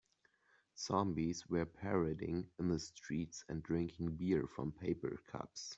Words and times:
Zombies 0.75 1.47
were 1.47 1.67
parading 1.67 2.49
in 2.57 2.69
the 2.69 2.79
streets 2.79 3.45
and 3.47 3.61
drinking 3.61 4.15
beer 4.15 4.47
from 4.47 4.71
paper 4.71 5.21
cups. 5.27 5.69